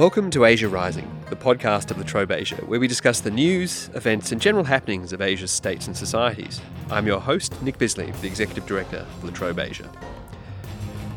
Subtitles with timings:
[0.00, 3.90] Welcome to Asia Rising, the podcast of La Trobe Asia, where we discuss the news,
[3.92, 6.62] events, and general happenings of Asia's states and societies.
[6.90, 9.84] I'm your host, Nick Bisley, the Executive Director of La Trobe Asia.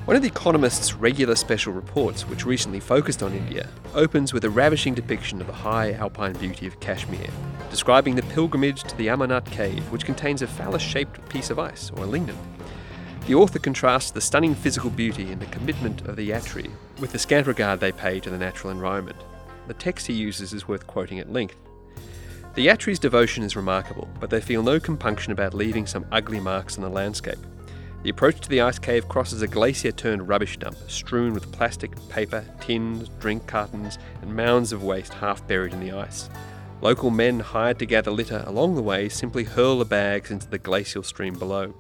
[0.04, 4.50] One of The Economist's regular special reports, which recently focused on India, opens with a
[4.50, 7.30] ravishing depiction of the high alpine beauty of Kashmir,
[7.70, 11.90] describing the pilgrimage to the Amarnath cave, which contains a phallus shaped piece of ice,
[11.92, 12.36] or a lingam.
[13.26, 16.70] The author contrasts the stunning physical beauty and the commitment of the Yatri
[17.00, 19.18] with the scant regard they pay to the natural environment.
[19.68, 21.56] The text he uses is worth quoting at length.
[22.56, 26.76] The Yatri's devotion is remarkable, but they feel no compunction about leaving some ugly marks
[26.78, 27.40] on the landscape.
[28.04, 31.92] The approach to the ice cave crosses a glacier turned rubbish dump, strewn with plastic,
[32.10, 36.30] paper, tins, drink cartons, and mounds of waste half buried in the ice.
[36.82, 40.60] Local men hired to gather litter along the way simply hurl the bags into the
[40.60, 41.74] glacial stream below.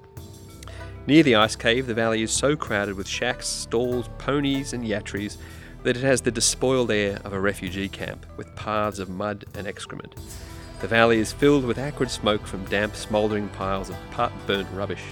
[1.05, 5.35] Near the ice cave, the valley is so crowded with shacks, stalls, ponies, and yatris
[5.83, 9.67] that it has the despoiled air of a refugee camp, with paths of mud and
[9.67, 10.15] excrement.
[10.79, 15.03] The valley is filled with acrid smoke from damp, smouldering piles of part burnt rubbish.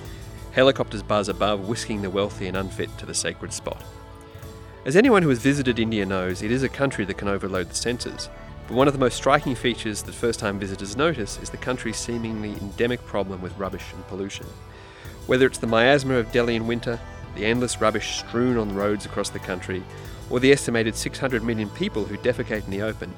[0.53, 3.83] Helicopters buzz above, whisking the wealthy and unfit to the sacred spot.
[4.85, 7.75] As anyone who has visited India knows, it is a country that can overload the
[7.75, 8.29] senses.
[8.67, 11.97] But one of the most striking features that first time visitors notice is the country's
[11.97, 14.47] seemingly endemic problem with rubbish and pollution.
[15.27, 16.99] Whether it's the miasma of Delhi in winter,
[17.35, 19.83] the endless rubbish strewn on roads across the country,
[20.29, 23.13] or the estimated 600 million people who defecate in the open,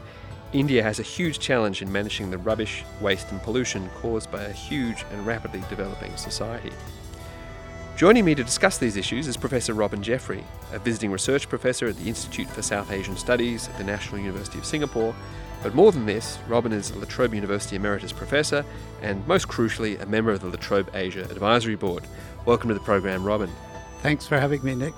[0.52, 4.52] India has a huge challenge in managing the rubbish, waste, and pollution caused by a
[4.52, 6.72] huge and rapidly developing society.
[7.96, 11.96] Joining me to discuss these issues is Professor Robin Jeffrey, a visiting research professor at
[11.98, 15.14] the Institute for South Asian Studies at the National University of Singapore.
[15.62, 18.66] But more than this, Robin is a La Trobe University Emeritus Professor
[19.04, 22.04] and, most crucially, a member of the La Trobe Asia Advisory Board.
[22.48, 23.52] Welcome to the program, Robin.
[24.02, 24.96] Thanks for having me, Nick.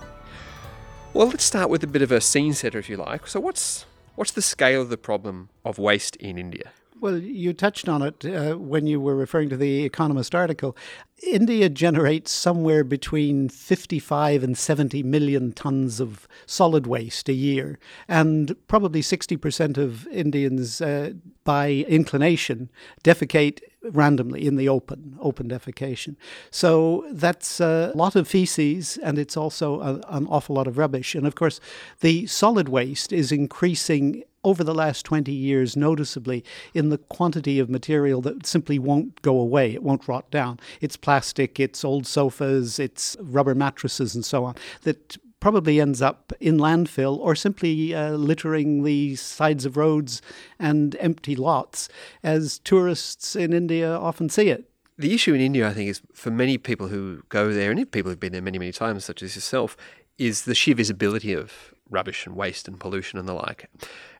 [1.13, 3.27] Well, let's start with a bit of a scene setter, if you like.
[3.27, 3.85] So, what's
[4.15, 6.71] what's the scale of the problem of waste in India?
[7.01, 10.77] Well, you touched on it uh, when you were referring to the Economist article.
[11.23, 18.55] India generates somewhere between 55 and 70 million tons of solid waste a year, and
[18.67, 21.11] probably 60% of Indians, uh,
[21.43, 22.69] by inclination,
[23.03, 23.59] defecate
[23.91, 26.15] randomly in the open, open defecation.
[26.49, 31.13] So that's a lot of feces, and it's also a, an awful lot of rubbish.
[31.13, 31.59] And of course,
[31.99, 37.69] the solid waste is increasing over the last 20 years noticeably in the quantity of
[37.69, 39.73] material that simply won't go away.
[39.73, 40.59] It won't rot down.
[40.79, 46.31] It's plastic, it's old sofas, it's rubber mattresses, and so on that probably ends up
[46.39, 50.21] in landfill or simply uh, littering the sides of roads
[50.57, 51.89] and empty lots,
[52.23, 54.69] as tourists in India often see it.
[54.97, 58.09] The issue in India, I think, is for many people who go there, and people
[58.09, 59.75] who've been there many, many times, such as yourself,
[60.17, 63.69] is the sheer visibility of rubbish and waste and pollution and the like.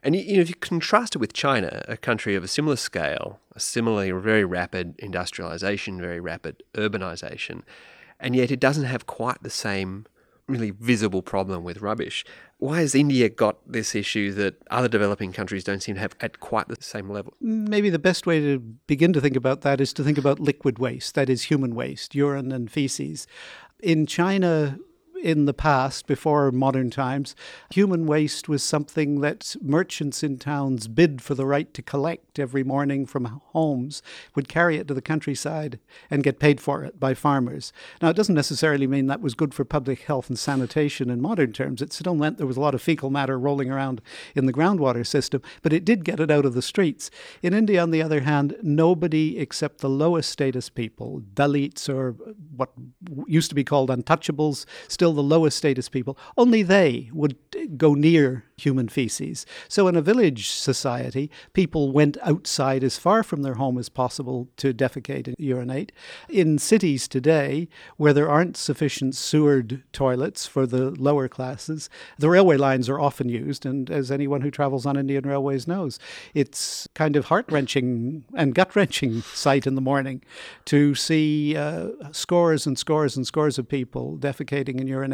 [0.03, 3.39] And you know, if you contrast it with China, a country of a similar scale,
[3.55, 7.63] a similarly very rapid industrialization, very rapid urbanization,
[8.19, 10.05] and yet it doesn't have quite the same
[10.47, 12.23] really visible problem with rubbish.
[12.59, 16.39] Why has India got this issue that other developing countries don't seem to have at
[16.39, 17.33] quite the same level?
[17.41, 20.77] Maybe the best way to begin to think about that is to think about liquid
[20.77, 23.25] waste, that is human waste, urine and feces.
[23.81, 24.77] In China,
[25.25, 27.35] in the past, before modern times,
[27.71, 32.63] human waste was something that merchants in towns bid for the right to collect every
[32.63, 34.03] morning from homes,
[34.35, 35.79] would carry it to the countryside
[36.11, 37.73] and get paid for it by farmers.
[38.03, 41.53] Now, it doesn't necessarily mean that was good for public health and sanitation in modern
[41.53, 41.81] terms.
[41.81, 44.03] It still meant there was a lot of fecal matter rolling around
[44.35, 47.09] in the groundwater system, but it did get it out of the streets.
[47.41, 52.11] In India, on the other hand, nobody except the lowest status people, Dalits or
[52.55, 52.69] what
[53.25, 57.37] used to be called untouchables, still the lowest status people, only they would
[57.77, 59.45] go near human feces.
[59.67, 64.47] So in a village society, people went outside as far from their home as possible
[64.57, 65.91] to defecate and urinate.
[66.29, 67.67] In cities today,
[67.97, 73.29] where there aren't sufficient sewered toilets for the lower classes, the railway lines are often
[73.29, 73.65] used.
[73.65, 75.99] And as anyone who travels on Indian railways knows,
[76.33, 80.21] it's kind of heart wrenching and gut wrenching sight in the morning
[80.65, 85.04] to see uh, scores and scores and scores of people defecating and urinating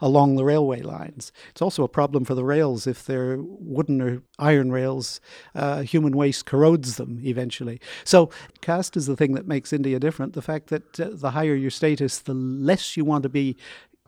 [0.00, 1.32] along the railway lines.
[1.50, 5.20] It's also a problem for the rails, if they're wooden or iron rails,
[5.54, 7.80] uh, human waste corrodes them eventually.
[8.04, 8.30] So,
[8.60, 10.32] caste is the thing that makes India different.
[10.32, 13.56] The fact that uh, the higher your status, the less you want to be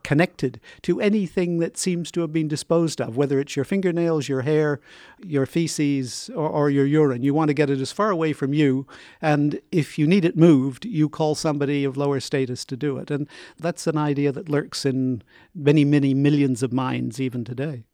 [0.03, 4.43] connected to anything that seems to have been disposed of, whether it's your fingernails, your
[4.43, 4.81] hair,
[5.23, 7.23] your feces, or, or, your urine.
[7.23, 8.87] You want to get it as far away from you.
[9.21, 13.11] And if you need it moved, you call somebody of lower status to do it.
[13.11, 13.29] And
[13.59, 15.23] that's an idea that lurks in
[15.55, 17.85] many, many millions of minds even today.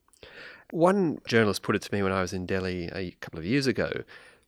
[0.70, 3.66] One journalist put it to me when I was in Delhi a couple of years
[3.66, 3.90] ago.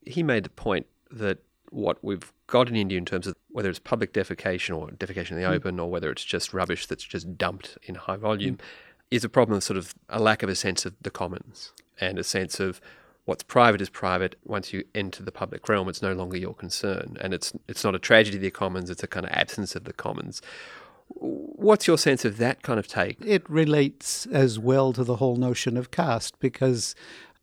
[0.04, 1.38] He made the point that
[1.70, 5.37] what we've got in India in terms of whether it's public defecation or defecation in
[5.37, 5.52] the mm.
[5.52, 8.61] open or whether it's just rubbish that's just dumped in high volume mm.
[9.11, 12.19] is a problem of sort of a lack of a sense of the commons and
[12.19, 12.81] a sense of
[13.25, 14.37] what's private is private.
[14.44, 17.17] Once you enter the public realm, it's no longer your concern.
[17.20, 19.84] And it's it's not a tragedy of the commons, it's a kind of absence of
[19.84, 20.43] the commons.
[21.08, 23.19] What's your sense of that kind of take?
[23.25, 26.94] It relates as well to the whole notion of caste because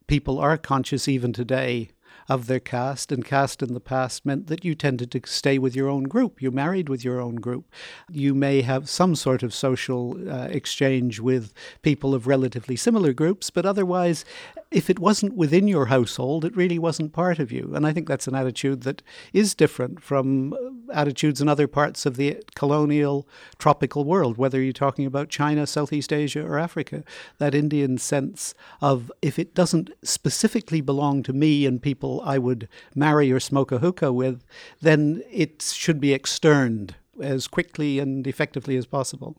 [0.08, 1.90] people are conscious even today
[2.30, 5.76] of their caste, and caste in the past meant that you tended to stay with
[5.76, 6.42] your own group.
[6.42, 7.72] You married with your own group.
[8.10, 13.50] You may have some sort of social uh, exchange with people of relatively similar groups,
[13.50, 14.26] but otherwise,
[14.70, 17.72] if it wasn't within your household, it really wasn't part of you.
[17.74, 20.58] And I think that's an attitude that is different from uh,
[20.94, 23.28] attitudes in other parts of the colonial
[23.58, 27.04] tropical world, whether you're talking about China, Southeast Asia, or Africa.
[27.38, 32.68] That Indian sense of if it doesn't specifically belong to me and people I would
[32.94, 34.44] marry or smoke a hookah with,
[34.82, 39.38] then it should be externed as quickly and effectively as possible.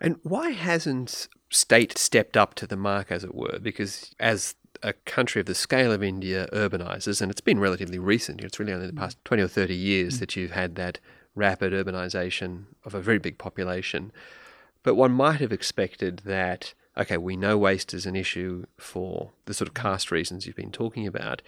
[0.00, 3.58] And why hasn't state stepped up to the mark, as it were?
[3.60, 8.40] Because as a country of the scale of India urbanizes, and it's been relatively recent,
[8.40, 10.20] it's really only the past 20 or 30 years mm.
[10.20, 10.98] that you've had that
[11.34, 14.12] rapid urbanization of a very big population.
[14.82, 19.54] But one might have expected that, okay, we know waste is an issue for the
[19.54, 21.42] sort of caste reasons you've been talking about.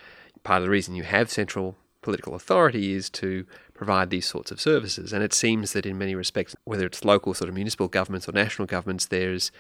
[0.44, 4.60] Part of the reason you have central political authority is to provide these sorts of
[4.60, 5.12] services.
[5.12, 8.32] And it seems that in many respects, whether it's local sort of municipal governments or
[8.32, 9.50] national governments, there's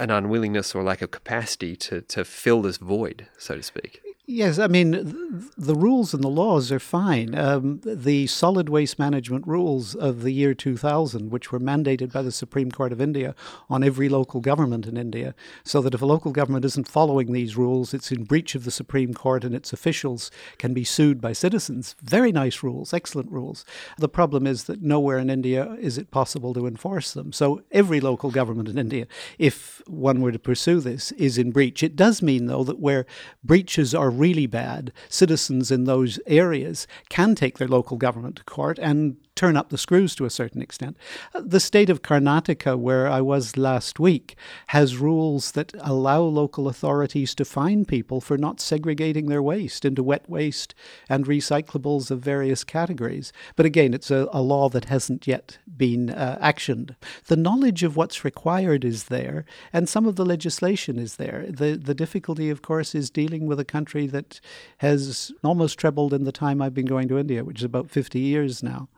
[0.00, 4.00] an unwillingness or lack of capacity to, to fill this void, so to speak.
[4.32, 7.34] Yes, I mean, the rules and the laws are fine.
[7.34, 12.30] Um, the solid waste management rules of the year 2000, which were mandated by the
[12.30, 13.34] Supreme Court of India
[13.68, 15.34] on every local government in India,
[15.64, 18.70] so that if a local government isn't following these rules, it's in breach of the
[18.70, 21.96] Supreme Court and its officials can be sued by citizens.
[22.00, 23.64] Very nice rules, excellent rules.
[23.98, 27.32] The problem is that nowhere in India is it possible to enforce them.
[27.32, 29.08] So every local government in India,
[29.40, 31.82] if one were to pursue this, is in breach.
[31.82, 33.06] It does mean, though, that where
[33.42, 38.78] breaches are really bad, citizens in those areas can take their local government to court
[38.78, 40.98] and turn up the screws to a certain extent.
[41.34, 47.34] The state of Karnataka, where I was last week, has rules that allow local authorities
[47.36, 50.74] to fine people for not segregating their waste into wet waste
[51.08, 53.32] and recyclables of various categories.
[53.56, 56.94] But again, it's a, a law that hasn't yet been uh, actioned.
[57.28, 61.46] The knowledge of what's required is there, and some of the legislation is there.
[61.48, 64.38] The, the difficulty, of course, is dealing with a country that
[64.78, 68.18] has almost trebled in the time I've been going to India, which is about 50
[68.18, 68.90] years now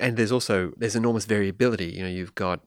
[0.00, 1.86] and there's also there's enormous variability.
[1.86, 2.60] You know, you've got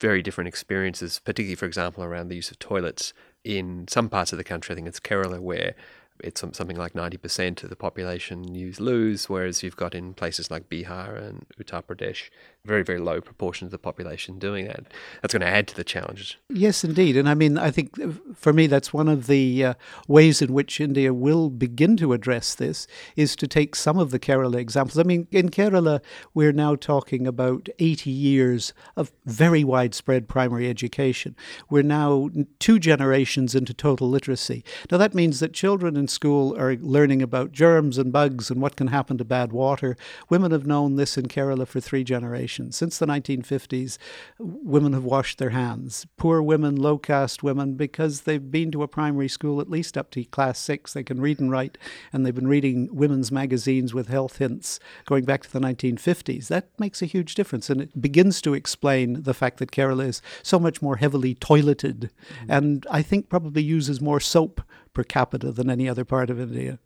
[0.00, 3.12] very different experiences, particularly, for example, around the use of toilets
[3.44, 4.72] in some parts of the country.
[4.72, 5.74] I think it's Kerala where
[6.20, 10.68] it's something like 90% of the population use loos, whereas you've got in places like
[10.68, 12.30] Bihar and Uttar Pradesh,
[12.64, 14.84] very, very low proportion of the population doing that.
[15.20, 16.36] That's going to add to the challenges.
[16.48, 17.14] Yes, indeed.
[17.14, 19.74] And I mean, I think uh, for me, that's one of the uh,
[20.08, 24.18] ways in which India will begin to address this is to take some of the
[24.18, 24.98] Kerala examples.
[24.98, 26.00] I mean, in Kerala,
[26.32, 31.36] we're now talking about 80 years of very widespread primary education.
[31.68, 32.30] We're now
[32.60, 34.64] two generations into total literacy.
[34.90, 38.76] Now, that means that children in school are learning about germs and bugs and what
[38.76, 39.98] can happen to bad water.
[40.30, 42.53] Women have known this in Kerala for three generations.
[42.54, 43.98] Since the 1950s,
[44.38, 46.06] women have washed their hands.
[46.16, 50.10] Poor women, low caste women, because they've been to a primary school at least up
[50.12, 51.78] to class six, they can read and write,
[52.12, 56.48] and they've been reading women's magazines with health hints going back to the 1950s.
[56.48, 60.22] That makes a huge difference, and it begins to explain the fact that Kerala is
[60.42, 62.50] so much more heavily toileted, mm-hmm.
[62.50, 66.78] and I think probably uses more soap per capita than any other part of India.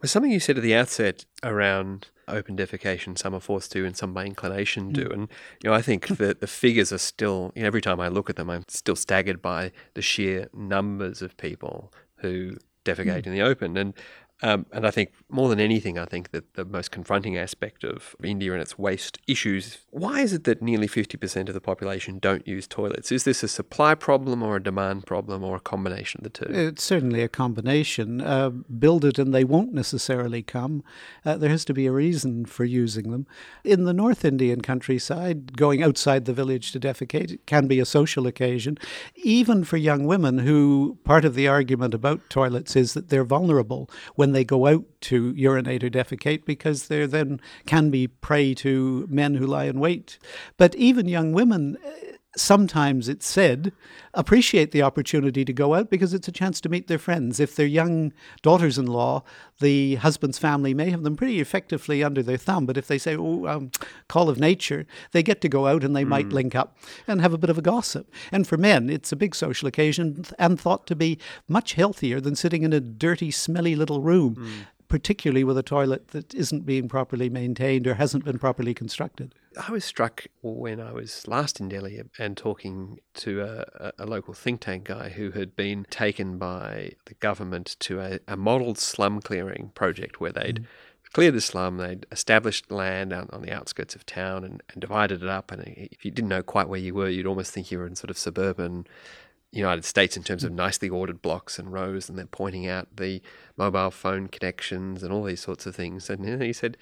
[0.00, 3.96] Well, something you said at the outset around open defecation, some are forced to and
[3.96, 5.04] some by inclination do.
[5.04, 5.12] Mm.
[5.12, 5.28] And,
[5.62, 8.28] you know, I think that the figures are still, you know, every time I look
[8.30, 13.26] at them, I'm still staggered by the sheer numbers of people who defecate mm.
[13.26, 13.76] in the open.
[13.76, 13.94] And
[14.42, 18.14] um, and I think more than anything, I think that the most confronting aspect of
[18.22, 22.46] India and its waste issues why is it that nearly 50% of the population don't
[22.46, 23.10] use toilets?
[23.10, 26.52] Is this a supply problem or a demand problem or a combination of the two?
[26.52, 28.20] It's certainly a combination.
[28.20, 30.82] Uh, build it and they won't necessarily come.
[31.24, 33.26] Uh, there has to be a reason for using them.
[33.64, 38.26] In the North Indian countryside, going outside the village to defecate can be a social
[38.26, 38.76] occasion,
[39.14, 43.88] even for young women who part of the argument about toilets is that they're vulnerable
[44.26, 49.06] when they go out to urinate or defecate because they then can be prey to
[49.08, 50.18] men who lie in wait.
[50.56, 51.78] But even young women,
[52.36, 53.72] sometimes it's said,
[54.14, 57.40] appreciate the opportunity to go out because it's a chance to meet their friends.
[57.40, 58.12] If they're young
[58.42, 59.22] daughters in law,
[59.60, 62.66] the husband's family may have them pretty effectively under their thumb.
[62.66, 63.70] But if they say, oh, um,
[64.08, 66.08] call of nature, they get to go out and they mm.
[66.08, 66.76] might link up
[67.06, 68.12] and have a bit of a gossip.
[68.30, 72.36] And for men, it's a big social occasion and thought to be much healthier than
[72.36, 74.36] sitting in a dirty, smelly little room.
[74.36, 79.34] Mm particularly with a toilet that isn't being properly maintained or hasn't been properly constructed.
[79.56, 84.34] I was struck when I was last in Delhi and talking to a, a local
[84.34, 89.20] think tank guy who had been taken by the government to a, a modelled slum
[89.20, 90.66] clearing project where they'd mm
[91.16, 95.22] cleared the slum, they'd established land on, on the outskirts of town and, and divided
[95.22, 95.50] it up.
[95.50, 97.96] And if you didn't know quite where you were, you'd almost think you were in
[97.96, 98.86] sort of suburban
[99.56, 103.22] United States in terms of nicely ordered blocks and rows, and they're pointing out the
[103.56, 106.10] mobile phone connections and all these sorts of things.
[106.10, 106.76] And he said,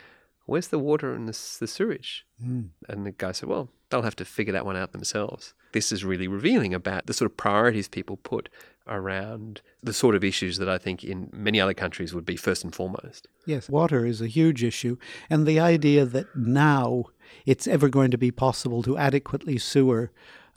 [0.46, 2.26] Where's the water and the, the sewage?
[2.42, 2.70] Mm.
[2.88, 5.54] And the guy said, Well, they'll have to figure that one out themselves.
[5.72, 8.48] This is really revealing about the sort of priorities people put
[8.86, 12.64] around the sort of issues that I think in many other countries would be first
[12.64, 13.28] and foremost.
[13.46, 14.98] Yes, water is a huge issue.
[15.30, 17.04] And the idea that now
[17.46, 20.10] it's ever going to be possible to adequately sewer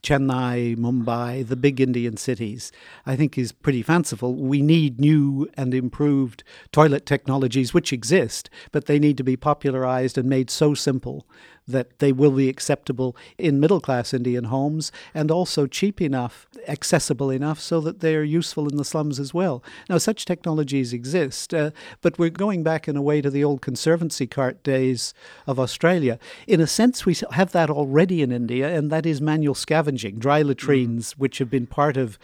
[0.04, 2.72] Chennai, Mumbai, the big Indian cities,
[3.06, 4.36] I think is pretty fanciful.
[4.36, 10.18] We need new and improved toilet technologies, which exist, but they need to be popularized
[10.18, 11.25] and made so simple
[11.67, 17.29] that they will be acceptable in middle class Indian homes and also cheap enough, accessible
[17.29, 19.63] enough so that they're useful in the slums as well.
[19.89, 21.71] Now, such technologies exist, uh,
[22.01, 25.13] but we're going back in a way to the old conservancy cart days
[25.45, 26.19] of Australia.
[26.47, 30.41] In a sense, we have that already in India, and that is manual scavenging, dry
[30.41, 31.19] latrines, mm.
[31.19, 32.17] which have been part of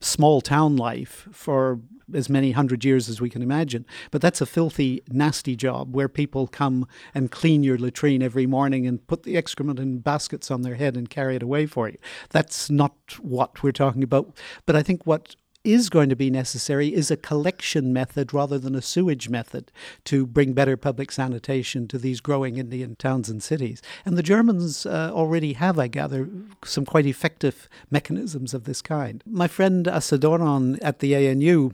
[0.00, 1.80] small town life for
[2.14, 3.84] as many hundred years as we can imagine.
[4.10, 8.86] But that's a filthy, nasty job where people come and clean your latrine every morning
[8.86, 11.98] and put the excrement in baskets on their head and carry it away for you.
[12.30, 14.36] That's not what we're talking about.
[14.66, 18.74] But I think what is going to be necessary is a collection method rather than
[18.74, 19.72] a sewage method
[20.04, 23.80] to bring better public sanitation to these growing Indian towns and cities.
[24.04, 26.28] And the Germans uh, already have, I gather,
[26.64, 29.24] some quite effective mechanisms of this kind.
[29.26, 31.70] My friend Assa Doron at the ANU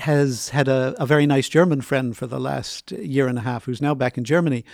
[0.00, 3.64] has had a, a, very nice German friend for the last year and a half
[3.64, 4.64] who's now back in Germany,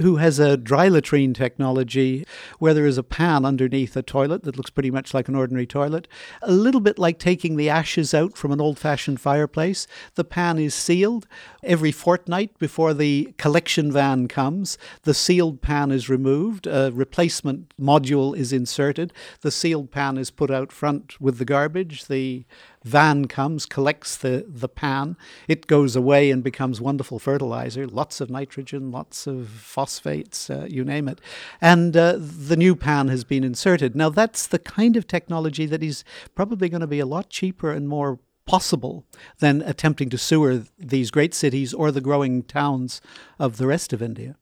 [0.00, 2.24] who has a dry latrine technology
[2.58, 5.66] where there is a pan underneath a toilet that looks pretty much like an ordinary
[5.66, 6.08] toilet.
[6.42, 9.86] A little bit like taking the ashes out from an old fashioned fireplace.
[10.14, 11.26] The pan is sealed.
[11.62, 18.36] Every fortnight before the collection van comes, the sealed pan is removed, a replacement module
[18.36, 19.12] is inserted,
[19.42, 22.06] the sealed pan is put out front with the garbage.
[22.06, 22.44] The
[22.84, 25.16] van comes, collects the, the pan,
[25.48, 30.84] it goes away and becomes wonderful fertilizer, lots of nitrogen, lots of phosphates, uh, you
[30.84, 31.20] name it.
[31.60, 33.96] And uh, the new pan has been inserted.
[33.96, 37.70] Now, that's the kind of technology that is probably going to be a lot cheaper
[37.70, 39.04] and more possible
[39.38, 43.00] than attempting to sewer these great cities or the growing towns
[43.38, 44.36] of the rest of India.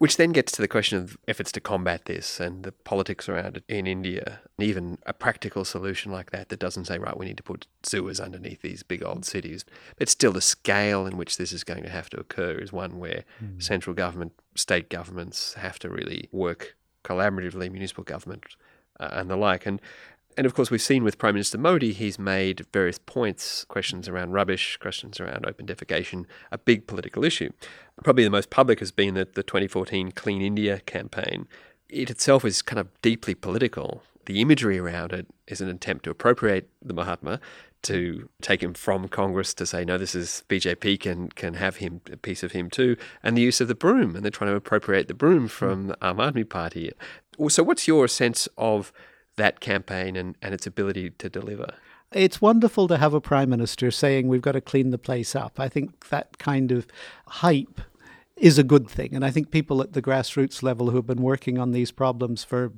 [0.00, 3.58] Which then gets to the question of efforts to combat this and the politics around
[3.58, 4.40] it in India.
[4.56, 7.66] And even a practical solution like that that doesn't say, right, we need to put
[7.82, 9.66] sewers underneath these big old cities.
[9.98, 12.98] But still, the scale in which this is going to have to occur is one
[12.98, 13.62] where mm.
[13.62, 18.56] central government, state governments have to really work collaboratively, municipal government
[18.98, 19.66] uh, and the like.
[19.66, 19.82] And
[20.40, 24.32] and of course, we've seen with Prime Minister Modi, he's made various points, questions around
[24.32, 27.50] rubbish, questions around open defecation, a big political issue.
[28.02, 31.46] Probably the most public has been the, the 2014 Clean India campaign.
[31.90, 34.02] It itself is kind of deeply political.
[34.24, 37.38] The imagery around it is an attempt to appropriate the Mahatma,
[37.82, 42.00] to take him from Congress to say, no, this is BJP can can have him
[42.10, 44.56] a piece of him too, and the use of the broom, and they're trying to
[44.56, 45.48] appropriate the broom hmm.
[45.48, 46.92] from the Aam Aadmi Party.
[47.50, 48.90] So, what's your sense of
[49.40, 51.74] that campaign and, and its ability to deliver.
[52.12, 55.60] It's wonderful to have a prime minister saying we've got to clean the place up.
[55.60, 56.86] I think that kind of
[57.26, 57.80] hype
[58.36, 59.14] is a good thing.
[59.14, 62.42] And I think people at the grassroots level who have been working on these problems
[62.42, 62.72] for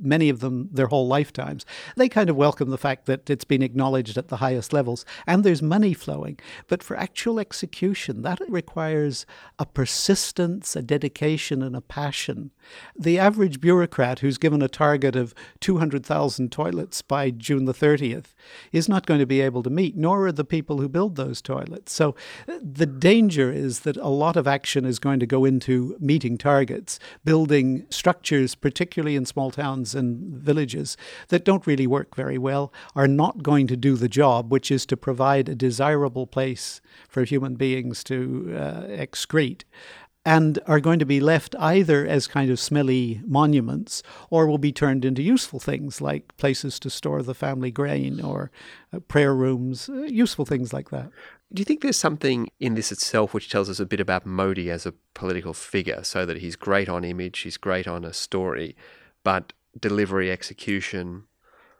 [0.00, 1.64] many of them their whole lifetimes,
[1.96, 5.44] they kind of welcome the fact that it's been acknowledged at the highest levels and
[5.44, 6.38] there's money flowing.
[6.68, 9.24] But for actual execution, that requires
[9.58, 12.50] a persistence, a dedication, and a passion.
[12.96, 18.34] The average bureaucrat who's given a target of 200,000 toilets by June the 30th
[18.72, 21.42] is not going to be able to meet, nor are the people who build those
[21.42, 21.92] toilets.
[21.92, 22.14] So
[22.46, 26.98] the danger is that a lot of action is going to go into meeting targets,
[27.24, 30.96] building structures, particularly in small towns and villages,
[31.28, 34.86] that don't really work very well, are not going to do the job, which is
[34.86, 39.62] to provide a desirable place for human beings to uh, excrete
[40.24, 44.72] and are going to be left either as kind of smelly monuments or will be
[44.72, 48.50] turned into useful things like places to store the family grain or
[48.92, 51.10] uh, prayer rooms, uh, useful things like that.
[51.52, 54.70] Do you think there's something in this itself which tells us a bit about Modi
[54.70, 58.74] as a political figure, so that he's great on image, he's great on a story,
[59.22, 61.24] but delivery, execution,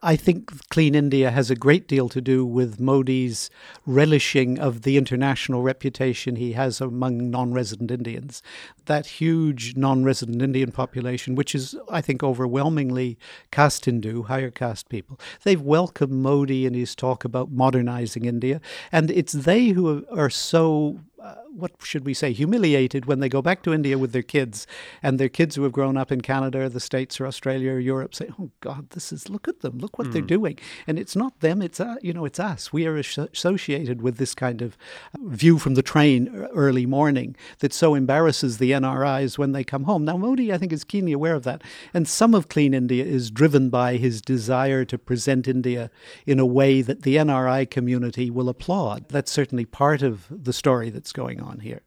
[0.04, 3.48] I think Clean India has a great deal to do with Modi's
[3.86, 8.42] relishing of the international reputation he has among non resident Indians.
[8.84, 13.16] That huge non resident Indian population, which is, I think, overwhelmingly
[13.50, 18.60] caste Hindu, higher caste people, they've welcomed Modi and his talk about modernizing India.
[18.92, 23.40] And it's they who are so uh, what should we say, humiliated when they go
[23.40, 24.66] back to India with their kids,
[25.02, 27.78] and their kids who have grown up in Canada, or the States, or Australia, or
[27.78, 30.12] Europe say, "Oh God, this is look at them, look what mm.
[30.12, 30.26] they're hmm.
[30.26, 32.74] doing," and it's not them, it's uh, you know, it's us.
[32.74, 34.76] We are associated with this kind of
[35.22, 40.04] view from the train early morning that so embarrasses the NRIs when they come home.
[40.04, 41.62] Now Modi, I think, is keenly aware of that,
[41.94, 45.90] and some of Clean India is driven by his desire to present India
[46.26, 49.08] in a way that the NRI community will applaud.
[49.08, 51.80] That's certainly part of the story that's going on here.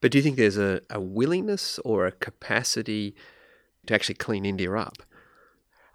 [0.00, 3.14] But do you think there's a, a willingness or a capacity
[3.86, 5.02] to actually clean India up?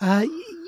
[0.01, 0.25] Uh,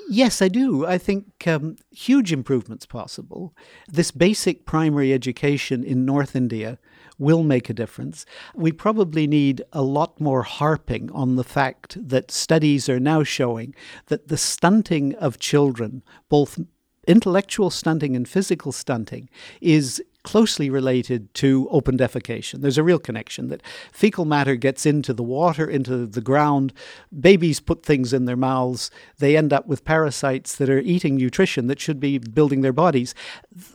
[0.08, 0.86] yes, I do.
[0.86, 3.54] I think um, huge improvements possible.
[3.88, 6.78] This basic primary education in North India
[7.18, 8.26] will make a difference.
[8.54, 13.74] We probably need a lot more harping on the fact that studies are now showing
[14.06, 16.58] that the stunting of children, both
[17.06, 19.28] intellectual stunting and physical stunting,
[19.60, 22.60] is closely related to open defecation.
[22.60, 23.62] There's a real connection that
[23.92, 26.72] fecal matter gets into the water, into the ground.
[27.18, 28.90] Babies put things in their mouths.
[29.18, 33.14] They end up with parasites that are eating nutrition that should be building their bodies.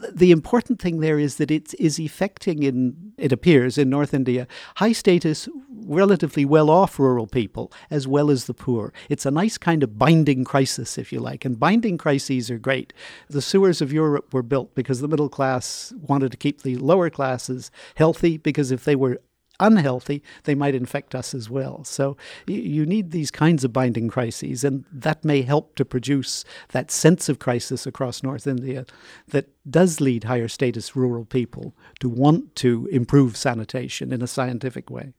[0.09, 4.47] The important thing there is that it is affecting, in, it appears, in North India,
[4.75, 8.93] high status, relatively well off rural people as well as the poor.
[9.09, 11.45] It's a nice kind of binding crisis, if you like.
[11.45, 12.93] And binding crises are great.
[13.29, 17.09] The sewers of Europe were built because the middle class wanted to keep the lower
[17.09, 19.19] classes healthy because if they were
[19.59, 21.83] unhealthy, they might infect us as well.
[21.83, 26.91] So you need these kinds of binding crises, and that may help to produce that
[26.91, 28.85] sense of crisis across North India
[29.29, 34.89] that does lead higher status rural people to want to improve sanitation in a scientific
[34.89, 35.13] way.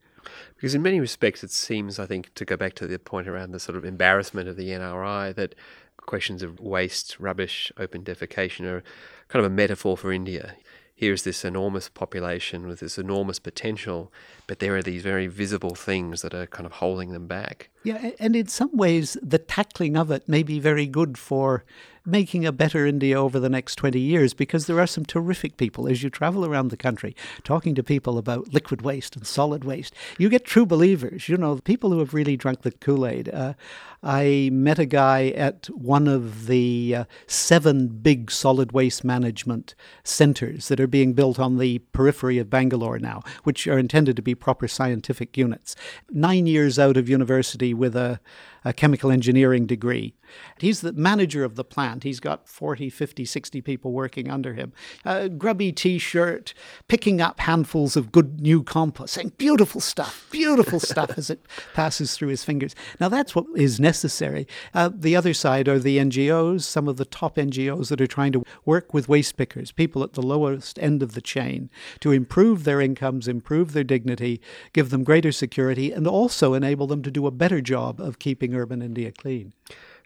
[0.56, 3.52] Because in many respects, it seems, I think, to go back to the point around
[3.52, 5.54] the sort of embarrassment of the NRI, that
[5.96, 8.82] questions of waste, rubbish, open defecation are
[9.28, 10.54] kind of a metaphor for India
[10.98, 14.12] here's this enormous population with this enormous potential,
[14.48, 17.70] but there are these very visible things that are kind of holding them back.
[17.84, 21.64] Yeah, and in some ways, the tackling of it may be very good for
[22.08, 25.86] making a better India over the next 20 years because there are some terrific people
[25.86, 29.94] as you travel around the country talking to people about liquid waste and solid waste.
[30.18, 33.28] You get true believers, you know, people who have really drunk the Kool Aid.
[33.28, 33.54] Uh,
[34.02, 40.68] I met a guy at one of the uh, seven big solid waste management centers
[40.68, 44.34] that are being built on the periphery of Bangalore now, which are intended to be
[44.34, 45.74] proper scientific units.
[46.10, 48.20] Nine years out of university with a
[48.64, 50.14] a chemical engineering degree.
[50.58, 52.02] He's the manager of the plant.
[52.02, 54.72] He's got 40, 50, 60 people working under him.
[55.04, 56.54] A grubby t shirt,
[56.88, 61.40] picking up handfuls of good new compost, saying, Beautiful stuff, beautiful stuff as it
[61.74, 62.74] passes through his fingers.
[63.00, 64.46] Now, that's what is necessary.
[64.74, 68.32] Uh, the other side are the NGOs, some of the top NGOs that are trying
[68.32, 72.64] to work with waste pickers, people at the lowest end of the chain, to improve
[72.64, 74.40] their incomes, improve their dignity,
[74.72, 78.47] give them greater security, and also enable them to do a better job of keeping
[78.54, 79.52] urban India clean.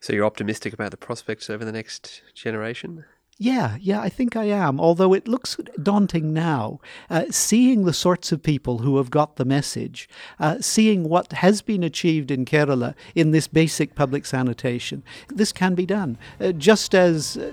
[0.00, 3.04] So you're optimistic about the prospects over the next generation?
[3.38, 4.78] Yeah, yeah, I think I am.
[4.78, 9.44] Although it looks daunting now, uh, seeing the sorts of people who have got the
[9.44, 15.50] message, uh, seeing what has been achieved in Kerala in this basic public sanitation, this
[15.50, 16.18] can be done.
[16.40, 17.50] Uh, just as uh,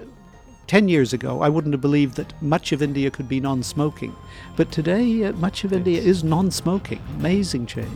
[0.67, 4.15] 10 years ago, I wouldn't have believed that much of India could be non smoking.
[4.55, 7.01] But today, uh, much of India is non smoking.
[7.17, 7.89] Amazing change.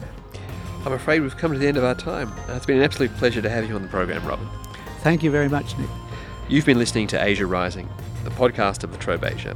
[0.86, 2.30] I'm afraid we've come to the end of our time.
[2.50, 4.48] Uh, it's been an absolute pleasure to have you on the program, Robin.
[5.00, 5.90] Thank you very much, Nick.
[6.50, 7.88] You've been listening to Asia Rising,
[8.26, 9.56] the podcast of La Trobe Asia.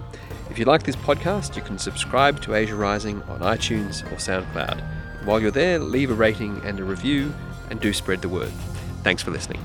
[0.49, 4.81] If you like this podcast, you can subscribe to Asia Rising on iTunes or SoundCloud.
[5.25, 7.33] While you're there, leave a rating and a review
[7.69, 8.51] and do spread the word.
[9.03, 9.59] Thanks for listening.